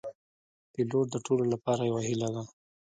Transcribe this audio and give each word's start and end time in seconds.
پیلوټ 0.73 1.05
د 1.11 1.15
ټولو 1.25 1.43
لپاره 1.53 1.81
یو 1.89 1.97
هیله 2.07 2.29
ده. 2.35 2.43